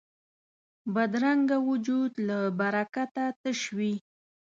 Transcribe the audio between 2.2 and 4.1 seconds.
له برکته تش وي